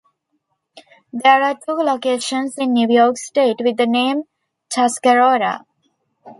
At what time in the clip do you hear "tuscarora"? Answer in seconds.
4.67-5.67